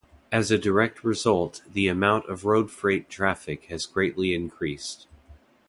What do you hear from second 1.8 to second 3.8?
amount of road freight traffic